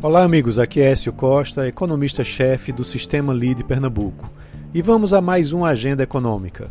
Olá, 0.00 0.22
amigos. 0.22 0.60
Aqui 0.60 0.80
é 0.80 0.92
Écio 0.92 1.12
Costa, 1.12 1.66
economista-chefe 1.66 2.70
do 2.70 2.84
Sistema 2.84 3.32
LIDE 3.32 3.64
Pernambuco. 3.64 4.30
E 4.72 4.80
vamos 4.80 5.12
a 5.12 5.20
mais 5.20 5.52
uma 5.52 5.70
agenda 5.70 6.04
econômica. 6.04 6.70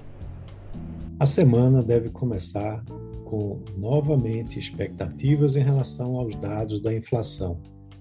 A 1.19 1.25
semana 1.25 1.83
deve 1.83 2.09
começar 2.09 2.81
com 3.25 3.59
novamente 3.77 4.57
expectativas 4.57 5.57
em 5.57 5.61
relação 5.61 6.15
aos 6.15 6.35
dados 6.35 6.79
da 6.79 6.93
inflação, 6.93 7.59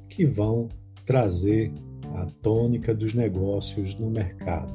que 0.08 0.24
vão 0.24 0.68
trazer 1.04 1.72
a 2.14 2.26
tônica 2.40 2.94
dos 2.94 3.12
negócios 3.12 3.98
no 3.98 4.08
mercado. 4.08 4.72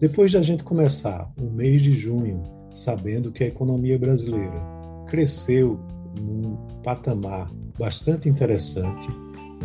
Depois 0.00 0.30
de 0.30 0.38
a 0.38 0.42
gente 0.42 0.64
começar 0.64 1.30
o 1.38 1.50
mês 1.50 1.82
de 1.82 1.92
junho 1.94 2.42
sabendo 2.72 3.30
que 3.30 3.44
a 3.44 3.48
economia 3.48 3.98
brasileira 3.98 4.62
cresceu 5.06 5.78
num 6.18 6.56
patamar 6.82 7.50
bastante 7.78 8.30
interessante, 8.30 9.08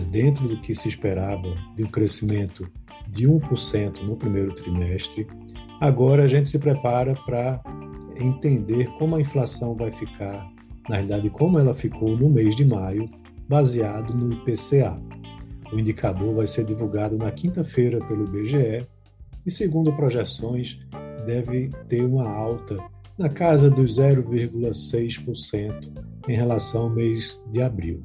dentro 0.06 0.48
do 0.48 0.60
que 0.62 0.74
se 0.74 0.88
esperava 0.88 1.56
de 1.76 1.84
um 1.84 1.88
crescimento 1.88 2.70
de 3.10 3.28
1% 3.28 4.02
no 4.04 4.16
primeiro 4.16 4.54
trimestre. 4.54 5.28
Agora 5.80 6.24
a 6.24 6.28
gente 6.28 6.50
se 6.50 6.60
prepara 6.60 7.16
para 7.26 7.62
entender 8.16 8.88
como 8.98 9.16
a 9.16 9.22
inflação 9.22 9.76
vai 9.76 9.92
ficar, 9.92 10.48
na 10.88 10.96
realidade, 10.96 11.30
como 11.30 11.58
ela 11.58 11.74
ficou 11.74 12.18
no 12.18 12.30
mês 12.30 12.56
de 12.56 12.66
maio, 12.66 13.10
baseado 13.48 14.14
no 14.14 14.34
IPCA. 14.34 15.00
O 15.72 15.80
indicador 15.80 16.36
vai 16.36 16.48
ser 16.48 16.66
divulgado 16.66 17.18
na 17.18 17.32
quinta-feira 17.32 18.00
pelo 18.06 18.26
IBGE 18.26 18.86
e, 19.46 19.52
segundo 19.52 19.94
projeções, 19.94 20.80
deve 21.26 21.70
ter 21.88 22.04
uma 22.04 22.28
alta 22.28 22.78
na 23.18 23.30
casa 23.30 23.70
dos 23.70 24.00
0,6% 24.00 25.92
em 26.28 26.36
relação 26.36 26.84
ao 26.84 26.90
mês 26.90 27.40
de 27.52 27.62
abril 27.62 28.04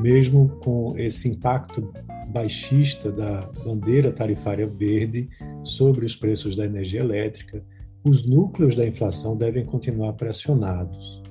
mesmo 0.00 0.48
com 0.62 0.94
esse 0.96 1.28
impacto 1.28 1.92
baixista 2.28 3.12
da 3.12 3.42
bandeira 3.64 4.10
tarifária 4.10 4.66
verde 4.66 5.28
sobre 5.62 6.06
os 6.06 6.16
preços 6.16 6.56
da 6.56 6.64
energia 6.64 7.00
elétrica, 7.00 7.62
os 8.02 8.26
núcleos 8.26 8.74
da 8.74 8.86
inflação 8.86 9.36
devem 9.36 9.64
continuar 9.64 10.14
pressionados. 10.14 11.22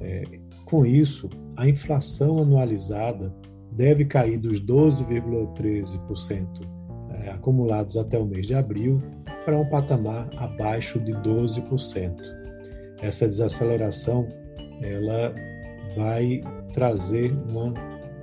É, 0.00 0.24
com 0.64 0.84
isso, 0.84 1.28
a 1.56 1.68
inflação 1.68 2.38
anualizada 2.38 3.32
deve 3.70 4.04
cair 4.04 4.38
dos 4.38 4.60
12,13% 4.60 6.46
é, 7.10 7.30
acumulados 7.30 7.96
até 7.96 8.18
o 8.18 8.26
mês 8.26 8.46
de 8.46 8.54
abril 8.54 9.00
para 9.44 9.56
um 9.56 9.68
patamar 9.68 10.28
abaixo 10.36 10.98
de 10.98 11.12
12%. 11.12 12.16
Essa 13.02 13.28
desaceleração 13.28 14.26
ela 14.82 15.34
vai 15.96 16.40
trazer 16.72 17.32
uma 17.48 17.72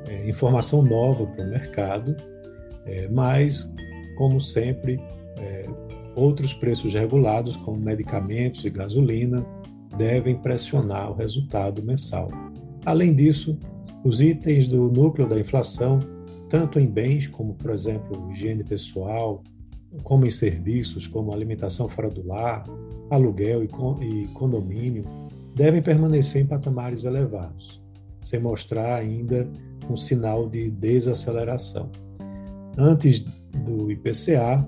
é, 0.07 0.29
informação 0.29 0.81
nova 0.81 1.25
para 1.25 1.43
o 1.43 1.49
mercado, 1.49 2.15
é, 2.85 3.07
mas, 3.09 3.71
como 4.17 4.39
sempre, 4.39 4.99
é, 5.37 5.65
outros 6.15 6.53
preços 6.53 6.93
regulados, 6.93 7.55
como 7.57 7.79
medicamentos 7.79 8.65
e 8.65 8.69
gasolina, 8.69 9.45
devem 9.97 10.35
pressionar 10.35 11.11
o 11.11 11.15
resultado 11.15 11.83
mensal. 11.83 12.29
Além 12.85 13.13
disso, 13.13 13.57
os 14.03 14.21
itens 14.21 14.67
do 14.67 14.89
núcleo 14.89 15.27
da 15.27 15.39
inflação, 15.39 15.99
tanto 16.49 16.79
em 16.79 16.87
bens, 16.87 17.27
como, 17.27 17.53
por 17.53 17.71
exemplo, 17.71 18.29
higiene 18.31 18.63
pessoal, 18.63 19.43
como 20.03 20.25
em 20.25 20.31
serviços, 20.31 21.05
como 21.05 21.33
alimentação 21.33 21.87
fora 21.87 22.09
do 22.09 22.25
lar, 22.25 22.63
aluguel 23.09 23.63
e 23.63 24.27
condomínio, 24.33 25.03
devem 25.53 25.81
permanecer 25.81 26.41
em 26.41 26.45
patamares 26.45 27.03
elevados 27.03 27.81
sem 28.21 28.39
mostrar 28.39 28.95
ainda 28.95 29.49
um 29.89 29.97
sinal 29.97 30.47
de 30.47 30.69
desaceleração. 30.69 31.89
Antes 32.77 33.25
do 33.65 33.91
IPCA, 33.91 34.63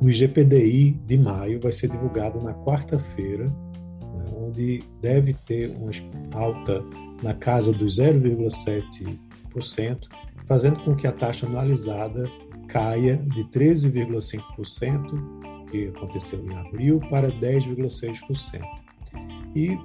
o 0.00 0.08
IGPDI 0.08 0.92
de 1.06 1.18
maio 1.18 1.60
vai 1.60 1.72
ser 1.72 1.90
divulgado 1.90 2.40
na 2.40 2.54
quarta-feira, 2.54 3.46
né, 3.46 4.24
onde 4.36 4.84
deve 5.00 5.32
ter 5.32 5.70
uma 5.70 5.90
alta 6.32 6.84
na 7.22 7.34
casa 7.34 7.72
dos 7.72 7.98
0,7%, 7.98 9.98
fazendo 10.46 10.78
com 10.80 10.94
que 10.94 11.06
a 11.06 11.12
taxa 11.12 11.46
anualizada 11.46 12.28
caia 12.68 13.16
de 13.16 13.44
13,5%, 13.44 15.68
que 15.70 15.88
aconteceu 15.88 16.44
em 16.44 16.54
abril, 16.56 17.00
para 17.10 17.32
10,6%. 17.32 18.62
E 19.56 19.76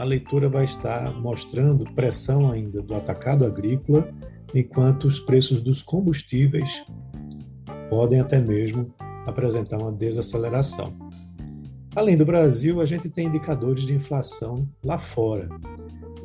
a 0.00 0.04
leitura 0.04 0.48
vai 0.48 0.64
estar 0.64 1.14
mostrando 1.20 1.84
pressão 1.92 2.50
ainda 2.50 2.80
do 2.80 2.94
atacado 2.94 3.44
agrícola, 3.44 4.08
enquanto 4.54 5.04
os 5.04 5.20
preços 5.20 5.60
dos 5.60 5.82
combustíveis 5.82 6.82
podem 7.90 8.18
até 8.18 8.40
mesmo 8.40 8.94
apresentar 9.26 9.76
uma 9.76 9.92
desaceleração. 9.92 10.94
Além 11.94 12.16
do 12.16 12.24
Brasil, 12.24 12.80
a 12.80 12.86
gente 12.86 13.10
tem 13.10 13.26
indicadores 13.26 13.84
de 13.84 13.92
inflação 13.92 14.66
lá 14.82 14.96
fora. 14.96 15.50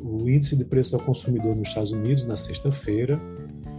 O 0.02 0.26
índice 0.26 0.56
de 0.56 0.64
preço 0.64 0.96
ao 0.96 1.02
consumidor 1.02 1.54
nos 1.54 1.68
Estados 1.68 1.92
Unidos 1.92 2.24
na 2.24 2.34
sexta-feira 2.34 3.20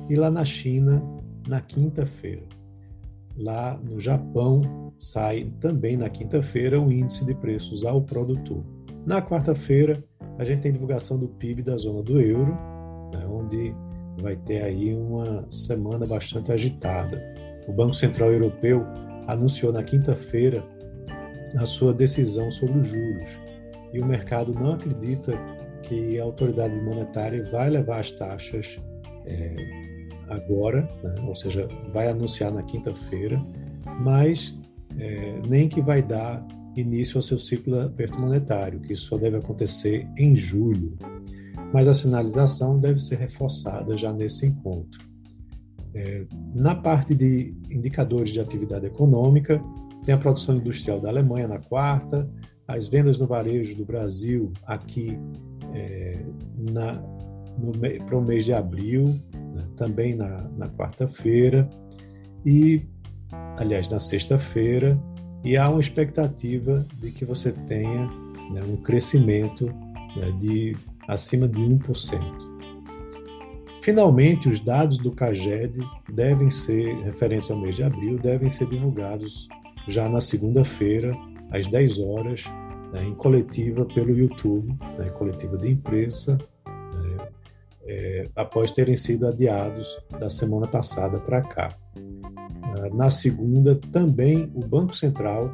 e 0.07 0.15
lá 0.15 0.29
na 0.29 0.45
China 0.45 1.01
na 1.47 1.59
quinta-feira. 1.59 2.43
Lá 3.35 3.79
no 3.83 3.99
Japão 3.99 4.93
sai 4.99 5.51
também 5.59 5.97
na 5.97 6.07
quinta-feira 6.07 6.79
o 6.79 6.91
índice 6.91 7.25
de 7.25 7.33
preços 7.33 7.83
ao 7.83 7.99
produtor. 7.99 8.76
Na 9.07 9.21
quarta-feira, 9.21 10.03
a 10.37 10.43
gente 10.43 10.63
tem 10.63 10.73
divulgação 10.73 11.17
do 11.17 11.29
PIB 11.29 11.63
da 11.63 11.77
zona 11.77 12.03
do 12.03 12.19
euro, 12.19 12.51
né, 13.13 13.25
onde 13.25 13.73
vai 14.21 14.35
ter 14.35 14.61
aí 14.61 14.93
uma 14.93 15.49
semana 15.49 16.05
bastante 16.05 16.51
agitada. 16.51 17.17
O 17.69 17.71
Banco 17.71 17.93
Central 17.93 18.33
Europeu 18.33 18.85
anunciou 19.25 19.71
na 19.71 19.81
quinta-feira 19.81 20.61
a 21.57 21.65
sua 21.65 21.93
decisão 21.93 22.51
sobre 22.51 22.79
os 22.79 22.87
juros 22.89 23.29
e 23.93 24.01
o 24.01 24.05
mercado 24.05 24.53
não 24.53 24.73
acredita 24.73 25.31
que 25.83 26.19
a 26.19 26.23
autoridade 26.25 26.75
monetária 26.81 27.49
vai 27.49 27.69
levar 27.69 28.01
as 28.01 28.11
taxas 28.11 28.77
é, 29.25 29.55
agora, 30.27 30.81
né, 31.01 31.15
ou 31.25 31.33
seja, 31.33 31.65
vai 31.93 32.09
anunciar 32.09 32.51
na 32.51 32.61
quinta-feira, 32.61 33.41
mas 34.01 34.59
é, 34.99 35.39
nem 35.47 35.69
que 35.69 35.81
vai 35.81 36.01
dar 36.01 36.45
início 36.79 37.17
ao 37.17 37.21
seu 37.21 37.39
ciclo 37.39 37.73
de 37.73 37.85
aperto 37.85 38.19
monetário, 38.19 38.79
que 38.79 38.93
isso 38.93 39.05
só 39.05 39.17
deve 39.17 39.37
acontecer 39.37 40.07
em 40.17 40.35
julho. 40.35 40.95
Mas 41.73 41.87
a 41.87 41.93
sinalização 41.93 42.79
deve 42.79 42.99
ser 42.99 43.17
reforçada 43.17 43.97
já 43.97 44.13
nesse 44.13 44.45
encontro. 44.45 45.05
É, 45.93 46.25
na 46.53 46.75
parte 46.75 47.15
de 47.15 47.55
indicadores 47.69 48.31
de 48.31 48.39
atividade 48.39 48.85
econômica, 48.85 49.61
tem 50.05 50.13
a 50.13 50.17
produção 50.17 50.55
industrial 50.55 51.01
da 51.01 51.09
Alemanha 51.09 51.47
na 51.47 51.57
quarta, 51.57 52.29
as 52.67 52.87
vendas 52.87 53.17
no 53.17 53.25
varejo 53.25 53.75
do 53.75 53.85
Brasil 53.85 54.51
aqui 54.65 55.17
é, 55.73 56.19
para 58.05 58.17
o 58.17 58.21
mês 58.21 58.45
de 58.45 58.53
abril, 58.53 59.15
né, 59.33 59.65
também 59.75 60.15
na, 60.15 60.47
na 60.55 60.69
quarta-feira, 60.69 61.67
e, 62.45 62.85
aliás, 63.57 63.89
na 63.89 63.99
sexta-feira, 63.99 64.99
e 65.47 65.55
há 65.55 65.69
uma 65.69 65.79
expectativa 65.79 66.85
de 66.99 67.09
que 67.09 67.23
você 67.23 67.53
tenha 67.53 68.05
né, 68.51 68.61
um 68.67 68.75
crescimento 68.75 69.67
né, 70.17 70.29
de 70.37 70.75
acima 71.07 71.47
de 71.47 71.61
1%. 71.61 72.19
Finalmente, 73.81 74.49
os 74.49 74.59
dados 74.59 74.97
do 74.97 75.09
CAGED 75.09 75.79
devem 76.09 76.49
ser, 76.49 76.93
referência 76.97 77.55
ao 77.55 77.61
mês 77.61 77.77
de 77.77 77.83
abril, 77.83 78.19
devem 78.19 78.49
ser 78.49 78.67
divulgados 78.67 79.47
já 79.87 80.09
na 80.09 80.19
segunda-feira, 80.19 81.15
às 81.49 81.65
10 81.65 81.99
horas, 81.99 82.43
né, 82.91 83.05
em 83.05 83.15
coletiva 83.15 83.85
pelo 83.85 84.13
YouTube, 84.13 84.77
né, 84.99 85.09
coletiva 85.11 85.57
de 85.57 85.71
imprensa, 85.71 86.37
né, 86.65 87.27
é, 87.85 88.29
após 88.35 88.69
terem 88.69 88.97
sido 88.97 89.25
adiados 89.25 89.87
da 90.19 90.27
semana 90.27 90.67
passada 90.67 91.17
para 91.19 91.41
cá. 91.41 91.69
Na 92.93 93.09
segunda, 93.09 93.75
também 93.91 94.51
o 94.53 94.65
Banco 94.65 94.95
Central 94.95 95.51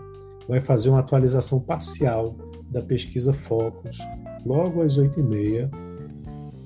vai 0.47 0.59
fazer 0.59 0.89
uma 0.89 0.99
atualização 0.99 1.59
parcial 1.59 2.35
da 2.69 2.81
pesquisa 2.81 3.33
Focus 3.33 3.97
logo 4.45 4.81
às 4.81 4.97
8h30. 4.97 5.69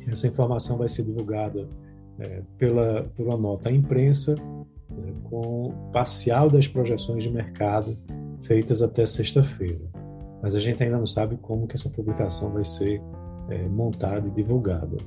Essa 0.07 0.27
informação 0.27 0.77
vai 0.77 0.89
ser 0.89 1.03
divulgada 1.03 1.67
é, 2.19 2.41
pela, 2.57 3.11
uma 3.19 3.37
nota 3.37 3.69
à 3.69 3.71
imprensa, 3.71 4.35
né, 4.89 5.13
com 5.23 5.73
parcial 5.91 6.49
das 6.49 6.67
projeções 6.67 7.23
de 7.23 7.29
mercado 7.29 7.97
feitas 8.41 8.81
até 8.81 9.05
sexta-feira. 9.05 9.81
Mas 10.41 10.55
a 10.55 10.59
gente 10.59 10.81
ainda 10.81 10.97
não 10.97 11.07
sabe 11.07 11.35
como 11.37 11.67
que 11.67 11.75
essa 11.75 11.89
publicação 11.89 12.51
vai 12.51 12.63
ser 12.63 13.01
é, 13.49 13.67
montada 13.67 14.27
e 14.27 14.31
divulgada. 14.31 14.97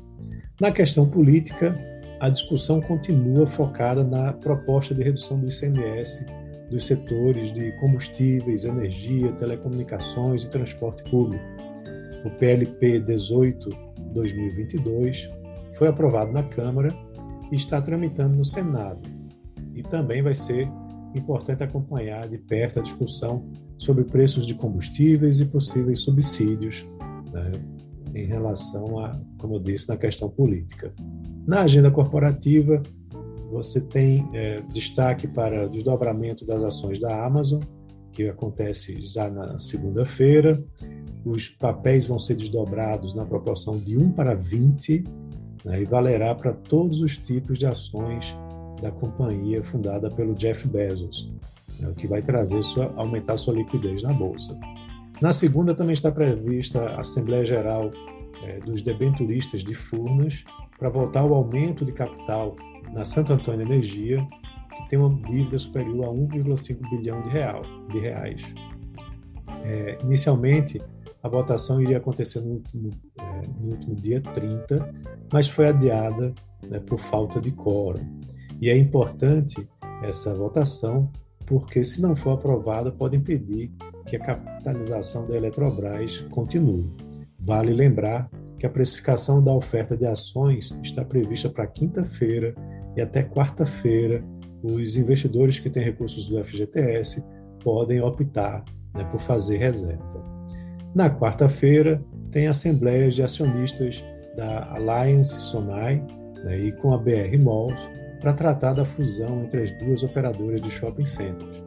Na 0.60 0.70
questão 0.70 1.08
política, 1.08 1.74
a 2.20 2.28
discussão 2.28 2.80
continua 2.82 3.46
focada 3.46 4.04
na 4.04 4.34
proposta 4.34 4.94
de 4.94 5.02
redução 5.02 5.40
do 5.40 5.48
ICMS 5.48 6.26
dos 6.70 6.86
setores 6.86 7.52
de 7.52 7.72
combustíveis, 7.80 8.64
energia, 8.64 9.32
telecomunicações 9.32 10.44
e 10.44 10.50
transporte 10.50 11.02
público. 11.10 11.42
O 12.24 12.30
PLP 12.30 13.00
18-2022 13.00 15.28
foi 15.76 15.88
aprovado 15.88 16.30
na 16.30 16.42
Câmara 16.42 16.94
e 17.50 17.56
está 17.56 17.80
tramitando 17.80 18.36
no 18.36 18.44
Senado. 18.44 19.00
E 19.74 19.82
também 19.82 20.20
vai 20.22 20.34
ser 20.34 20.70
importante 21.14 21.62
acompanhar 21.62 22.28
de 22.28 22.36
perto 22.36 22.80
a 22.80 22.82
discussão 22.82 23.50
sobre 23.78 24.04
preços 24.04 24.46
de 24.46 24.54
combustíveis 24.54 25.40
e 25.40 25.46
possíveis 25.46 26.02
subsídios 26.02 26.86
né, 27.32 27.52
em 28.14 28.26
relação 28.26 28.98
a, 28.98 29.18
como 29.38 29.54
eu 29.54 29.60
disse, 29.60 29.88
na 29.88 29.96
questão 29.96 30.28
política. 30.28 30.92
Na 31.50 31.62
agenda 31.62 31.90
corporativa, 31.90 32.80
você 33.50 33.80
tem 33.80 34.24
é, 34.32 34.62
destaque 34.72 35.26
para 35.26 35.66
o 35.66 35.68
desdobramento 35.68 36.46
das 36.46 36.62
ações 36.62 37.00
da 37.00 37.26
Amazon, 37.26 37.60
que 38.12 38.28
acontece 38.28 39.04
já 39.04 39.28
na 39.28 39.58
segunda-feira. 39.58 40.62
Os 41.24 41.48
papéis 41.48 42.06
vão 42.06 42.20
ser 42.20 42.36
desdobrados 42.36 43.16
na 43.16 43.26
proporção 43.26 43.76
de 43.78 43.98
1 43.98 44.12
para 44.12 44.36
20 44.36 45.02
né, 45.64 45.82
e 45.82 45.84
valerá 45.84 46.36
para 46.36 46.52
todos 46.52 47.00
os 47.00 47.18
tipos 47.18 47.58
de 47.58 47.66
ações 47.66 48.32
da 48.80 48.92
companhia 48.92 49.60
fundada 49.60 50.08
pelo 50.08 50.36
Jeff 50.36 50.68
Bezos, 50.68 51.32
né, 51.80 51.88
o 51.88 51.94
que 51.96 52.06
vai 52.06 52.22
trazer 52.22 52.62
sua, 52.62 52.92
aumentar 52.94 53.36
sua 53.36 53.54
liquidez 53.54 54.04
na 54.04 54.12
bolsa. 54.12 54.56
Na 55.20 55.32
segunda 55.32 55.74
também 55.74 55.94
está 55.94 56.12
prevista 56.12 56.90
a 56.90 57.00
Assembleia 57.00 57.44
Geral 57.44 57.90
é, 58.44 58.60
dos 58.60 58.82
Debenturistas 58.82 59.64
de 59.64 59.74
Furnas 59.74 60.44
para 60.80 60.88
votar 60.88 61.24
o 61.26 61.34
aumento 61.34 61.84
de 61.84 61.92
capital 61.92 62.56
na 62.94 63.04
Santo 63.04 63.34
Antônio 63.34 63.60
Energia, 63.60 64.26
que 64.74 64.88
tem 64.88 64.98
uma 64.98 65.14
dívida 65.28 65.58
superior 65.58 66.06
a 66.06 66.08
1,5 66.08 66.90
bilhão 66.90 67.20
de, 67.20 67.28
real, 67.28 67.62
de 67.92 68.00
reais. 68.00 68.42
É, 69.62 69.98
inicialmente, 70.02 70.80
a 71.22 71.28
votação 71.28 71.82
iria 71.82 71.98
acontecer 71.98 72.40
no 72.40 72.54
último, 72.54 72.90
é, 73.18 73.46
no 73.60 73.72
último 73.72 73.94
dia 73.94 74.22
30, 74.22 74.94
mas 75.30 75.48
foi 75.48 75.68
adiada 75.68 76.32
né, 76.66 76.80
por 76.80 76.98
falta 76.98 77.40
de 77.42 77.50
quórum. 77.50 78.18
E 78.58 78.70
é 78.70 78.76
importante 78.76 79.68
essa 80.02 80.34
votação, 80.34 81.10
porque 81.44 81.84
se 81.84 82.00
não 82.00 82.16
for 82.16 82.30
aprovada, 82.30 82.90
pode 82.90 83.18
impedir 83.18 83.70
que 84.06 84.16
a 84.16 84.20
capitalização 84.20 85.26
da 85.26 85.36
Eletrobras 85.36 86.20
continue. 86.30 86.90
Vale 87.38 87.72
lembrar 87.72 88.30
que 88.60 88.66
a 88.66 88.70
precificação 88.70 89.42
da 89.42 89.54
oferta 89.54 89.96
de 89.96 90.06
ações 90.06 90.78
está 90.82 91.02
prevista 91.02 91.48
para 91.48 91.66
quinta-feira 91.66 92.54
e 92.94 93.00
até 93.00 93.22
quarta-feira 93.22 94.22
os 94.62 94.98
investidores 94.98 95.58
que 95.58 95.70
têm 95.70 95.82
recursos 95.82 96.28
do 96.28 96.44
FGTS 96.44 97.24
podem 97.64 98.02
optar 98.02 98.62
né, 98.94 99.02
por 99.04 99.18
fazer 99.18 99.56
reserva. 99.56 100.22
Na 100.94 101.08
quarta-feira, 101.08 102.04
tem 102.30 102.48
assembleias 102.48 103.14
de 103.14 103.22
acionistas 103.22 104.04
da 104.36 104.70
Alliance 104.74 105.40
Sonai 105.40 106.04
né, 106.44 106.58
e 106.58 106.72
com 106.72 106.92
a 106.92 106.98
BR 106.98 107.38
Malls 107.42 107.80
para 108.20 108.34
tratar 108.34 108.74
da 108.74 108.84
fusão 108.84 109.44
entre 109.44 109.62
as 109.62 109.72
duas 109.78 110.02
operadoras 110.02 110.60
de 110.60 110.70
shopping 110.70 111.06
centers. 111.06 111.62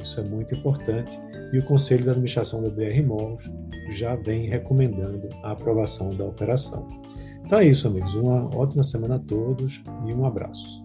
Isso 0.00 0.20
é 0.20 0.22
muito 0.22 0.54
importante 0.54 1.18
e 1.52 1.58
o 1.58 1.64
Conselho 1.64 2.02
de 2.02 2.10
Administração 2.10 2.62
da 2.62 2.68
BR 2.68 3.02
Malls 3.06 3.50
já 3.90 4.14
vem 4.16 4.48
recomendando 4.48 5.28
a 5.42 5.52
aprovação 5.52 6.14
da 6.14 6.24
operação. 6.24 6.86
Então 7.44 7.58
é 7.58 7.66
isso, 7.66 7.86
amigos. 7.86 8.14
Uma 8.14 8.54
ótima 8.56 8.82
semana 8.82 9.16
a 9.16 9.18
todos 9.18 9.82
e 10.06 10.12
um 10.12 10.24
abraço. 10.24 10.83